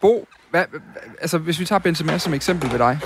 [0.00, 0.64] Bo, hvad,
[1.20, 2.98] altså hvis vi tager Benzema som eksempel ved dig,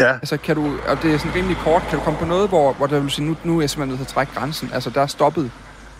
[0.00, 2.48] Ja, altså kan du, og det er sådan rimelig kort, kan du komme på noget,
[2.48, 4.70] hvor, hvor der vil sige, nu, nu er jeg simpelthen nødt til at trække grænsen.
[4.74, 5.50] Altså der er stoppet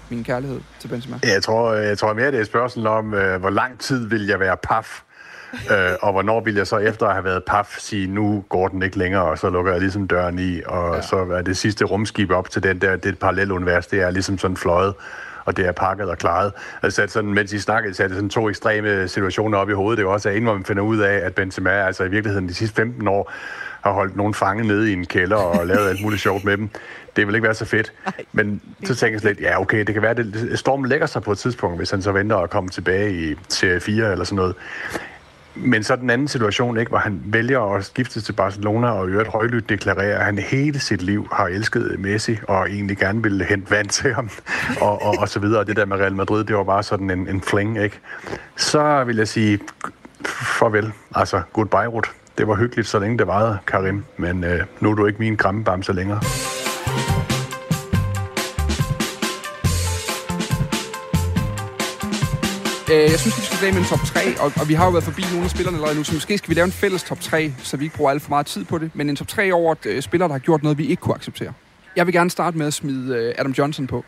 [0.08, 1.18] min kærlighed til Benzema.
[1.24, 4.26] jeg tror, jeg tror mere, det er et spørgsmål om, øh, hvor lang tid vil
[4.26, 5.02] jeg være paf,
[5.70, 8.82] øh, og hvornår vil jeg så efter at have været paf sige, nu går den
[8.82, 10.96] ikke længere, og så lukker jeg ligesom døren i, og Ja.
[10.96, 11.02] ja.
[11.02, 14.56] så er det sidste rumskib op til den der, det parallelunivers, det er ligesom sådan
[14.56, 14.94] fløjet,
[15.48, 16.52] og det er pakket og klaret.
[16.82, 19.72] Altså at sådan, mens I snakkede, så er det sådan to ekstreme situationer op i
[19.72, 19.98] hovedet.
[19.98, 22.54] Det er også en, hvor man finder ud af, at Benzema altså i virkeligheden de
[22.54, 23.32] sidste 15 år
[23.80, 26.70] har holdt nogen fange nede i en kælder og lavet alt muligt sjovt med dem.
[27.16, 27.92] Det vil ikke være så fedt.
[28.32, 30.16] Men så tænker jeg slet, ja okay, det kan være,
[30.52, 33.34] at stormen lægger sig på et tidspunkt, hvis han så venter og kommer tilbage i
[33.48, 34.54] serie 4 eller sådan noget.
[35.64, 39.28] Men så den anden situation, ikke, hvor han vælger at skifte til Barcelona og øvrigt
[39.28, 43.70] højlydt deklarerer, at han hele sit liv har elsket Messi og egentlig gerne ville hente
[43.70, 44.30] vand til ham
[44.80, 45.60] og, og, og så videre.
[45.60, 48.00] Og det der med Real Madrid, det var bare sådan en, en fling, ikke?
[48.56, 49.58] Så vil jeg sige
[50.24, 50.92] farvel.
[51.14, 52.10] Altså, goodbye, Ruth.
[52.38, 54.04] Det var hyggeligt, så længe det varede, Karim.
[54.16, 56.20] Men øh, nu er du ikke min krammebamse længere.
[62.92, 64.90] Øh, jeg synes, vi skal lave med en top 3, og, og vi har jo
[64.90, 67.20] været forbi nogle af spillerne allerede nu, så måske skal vi lave en fælles top
[67.20, 68.90] 3, så vi ikke bruger alt for meget tid på det.
[68.94, 71.52] Men en top 3 over øh, spillere, der har gjort noget, vi ikke kunne acceptere.
[71.96, 74.04] Jeg vil gerne starte med at smide øh, Adam Johnson på.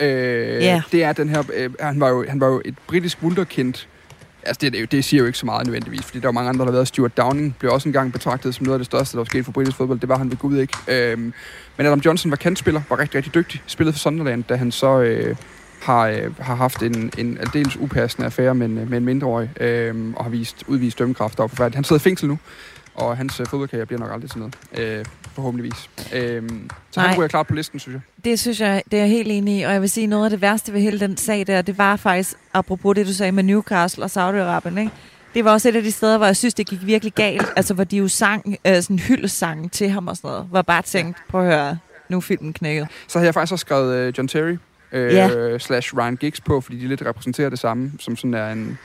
[0.00, 0.82] Øh, Ja.
[0.92, 1.42] Det er den her...
[1.54, 3.74] Øh, han, var jo, han var jo et britisk wunderkind.
[4.42, 6.32] Altså, det, er det, det siger jo ikke så meget nødvendigvis, fordi der er jo
[6.32, 6.88] mange andre, der har været.
[6.88, 9.52] Stuart Downing blev også engang betragtet som noget af det største, der var sket for
[9.52, 10.00] britisk fodbold.
[10.00, 10.76] Det var han ved Gud ikke.
[10.88, 11.32] Øhm,
[11.76, 13.62] men Adam Johnson var kantspiller, var rigtig, rigtig dygtig.
[13.66, 15.36] Spillede for Sunderland, da han så øh,
[15.80, 20.12] har, øh, har haft en, en aldeles upassende affære med en, med en mindreårig, øh,
[20.16, 21.74] og har vist, udvist dømmekraft og forfærdeligt.
[21.74, 22.38] Han sidder i fængsel nu,
[22.94, 24.56] og hans øh, fodboldkarriere bliver nok aldrig til noget.
[24.78, 25.90] Øh, forhåbentligvis.
[26.14, 26.42] Øh,
[26.90, 27.18] så han Nej.
[27.18, 28.24] ryger klart på listen, synes jeg.
[28.24, 30.30] Det synes jeg, det er jeg helt enig i, og jeg vil sige, noget af
[30.30, 33.42] det værste ved hele den sag der, det var faktisk, apropos det, du sagde med
[33.42, 34.90] Newcastle og Saudi-Arabien, ikke?
[35.34, 37.46] Det var også et af de steder, hvor jeg synes, det gik virkelig galt.
[37.56, 40.46] Altså, hvor de jo sang øh, sådan hyldesang til ham og sådan noget.
[40.48, 42.88] Hvor jeg bare tænkt, prøv at høre, nu filmen knækket.
[43.08, 44.56] Så har jeg faktisk også skrevet øh, John Terry
[44.92, 45.58] øh, Ja.
[45.58, 48.78] slash Ryan Giggs på, fordi de lidt repræsenterer det samme, som sådan er en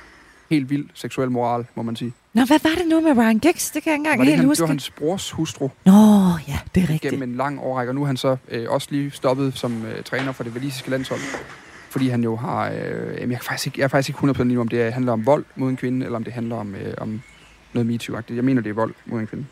[0.50, 2.14] helt vild seksuel moral, må man sige.
[2.34, 3.72] Nå, hvad var det nu med Ryan Giggs?
[3.72, 4.62] Det kan jeg ikke engang det, helt han, det huske.
[4.62, 5.92] var hans brors hustru Nå,
[6.48, 7.02] ja, det er rigtigt.
[7.02, 10.04] gennem en lang årrække, og nu er han så øh, også lige stoppet som øh,
[10.04, 11.20] træner for det valisiske landshold.
[11.90, 12.70] Fordi han jo har...
[12.70, 12.76] Øh,
[13.18, 15.26] jamen, jeg, er faktisk ikke, jeg er faktisk ikke 100% enig om det handler om
[15.26, 17.22] vold mod en kvinde, eller om det handler om, øh, om
[17.74, 18.36] noget MeToo-agtigt.
[18.36, 19.46] Jeg mener, det er vold mod en kvinde.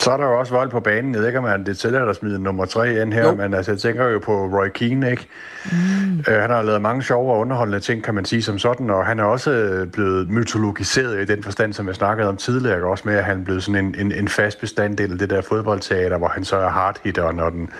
[0.00, 1.12] Så er der jo også vold på banen.
[1.14, 3.34] Jeg ved ikke, om han det tillader at smide nummer tre ind her, Jo.
[3.34, 5.28] men altså, jeg tænker jo på Roy Keane, ikke?
[5.64, 6.24] Mm.
[6.28, 9.06] Uh, han har lavet mange sjove og underholdende ting, kan man sige som sådan, og
[9.06, 13.02] han er også øh, blevet mytologiseret i den forstand, som jeg snakkede om tidligere, også
[13.06, 16.18] med, at han er blevet sådan en, en, en fast bestanddel af det der fodboldteater,
[16.18, 17.70] hvor han så er hardhitteren og den,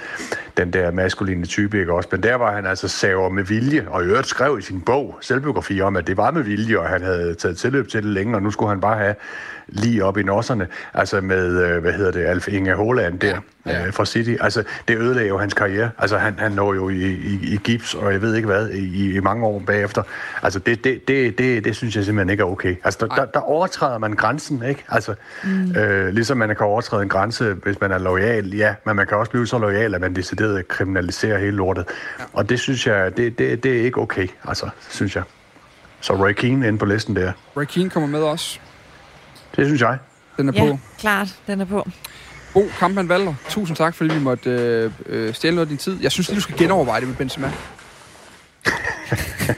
[0.56, 2.08] den der maskuline type, ikke også?
[2.12, 5.18] Men der var han altså saver med vilje, og i øvrigt skrev i sin bog,
[5.20, 8.34] selvbiografi om, at det var med vilje, og han havde taget tilløb til det længe,
[8.34, 9.14] og nu skulle han bare have
[9.68, 13.38] lige op i nosserne, altså med, øh, hvad hedder det, Alf Inge Holland der ja,
[13.66, 13.86] ja.
[13.86, 14.34] Øh, fra City.
[14.40, 15.90] Altså, det ødelagde jo hans karriere.
[15.98, 19.16] Altså, han, han lå jo i, i, i gips, og jeg ved ikke hvad, i,
[19.16, 20.02] i mange år bagefter.
[20.42, 22.76] Altså, det, det, det, det, det synes jeg simpelthen ikke er okay.
[22.84, 24.84] Altså, der, der, der overtræder man grænsen, ikke?
[24.88, 25.76] Altså, mm.
[25.76, 29.16] øh, ligesom man kan overtræde en grænse, hvis man er lojal, ja, men man kan
[29.16, 31.84] også blive så lojal, at man decideret kriminaliserer hele lortet.
[32.18, 32.24] Ja.
[32.32, 35.22] Og det synes jeg, det, det, det er ikke okay, altså, synes jeg.
[36.00, 37.32] Så Roy Keane inde på listen der.
[37.56, 38.58] Roy Keane kommer med også.
[39.56, 39.98] Det synes jeg.
[40.36, 40.78] Den er Ja, på.
[40.98, 41.88] klart, den er på.
[42.54, 45.98] Bo Kampmann Valder, tusind tak, fordi vi måtte øh, øh, stjæle noget af din tid.
[46.02, 47.50] Jeg synes lige, du skal genoverveje det med Benzema.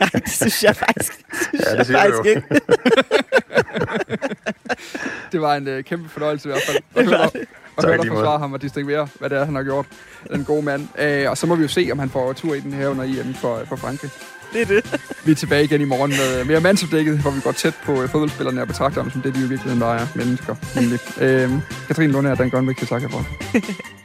[0.00, 2.42] Nej, det synes jeg faktisk, synes Ja, det jeg faktisk ikke.
[5.32, 6.76] Det var en øh, kæmpe fornøjelse i hvert fald.
[6.94, 7.46] At Det høre, dig- det.
[7.78, 9.86] at høre dig forsvare ham og distinguere, hvad det er, han har gjort.
[10.32, 10.88] Den gode mand.
[10.98, 13.04] Øh, og så må vi jo se, om han får tur i den her under
[13.04, 14.10] EM for, for Frankrig.
[14.56, 15.00] Det er det.
[15.24, 18.08] Vi er tilbage igen i morgen med mere mandsopdækket, hvor vi går tæt på øh,
[18.08, 20.54] fodboldspillerne og betragter dem som det, de i virkeligheden bare er, mennesker.
[20.74, 20.98] Nemlig.
[21.20, 21.50] Øh,
[21.86, 23.26] Katrine Lunde og Dan Grønbæk, tak herfor.